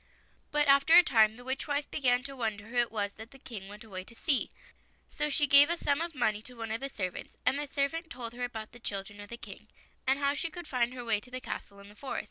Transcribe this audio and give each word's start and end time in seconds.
But 0.49 0.67
after 0.67 0.95
a 0.97 1.03
time 1.03 1.35
the 1.35 1.43
witch 1.43 1.67
wife 1.67 1.91
began 1.91 2.23
to 2.23 2.35
wonder 2.35 2.65
who 2.69 2.77
it 2.77 2.91
was 2.91 3.13
that 3.17 3.29
the 3.29 3.37
King 3.37 3.67
went 3.67 3.83
away 3.83 4.03
to 4.05 4.15
see, 4.15 4.49
so 5.11 5.29
she 5.29 5.45
gave 5.45 5.69
a 5.69 5.77
sum 5.77 6.01
of 6.01 6.15
money 6.15 6.41
to 6.41 6.55
one 6.55 6.71
of 6.71 6.79
the 6.81 6.89
servants, 6.89 7.37
and 7.45 7.59
the 7.59 7.67
seiwant 7.67 8.09
told 8.09 8.33
her 8.33 8.43
about 8.43 8.71
the 8.71 8.79
children 8.79 9.19
of 9.21 9.29
the 9.29 9.37
King, 9.37 9.67
and 10.07 10.17
how 10.17 10.33
she 10.33 10.49
could 10.49 10.67
find 10.67 10.95
her 10.95 11.05
way 11.05 11.19
to 11.19 11.29
the 11.29 11.39
castle 11.39 11.77
in 11.77 11.87
the 11.87 11.93
forest. 11.95 12.19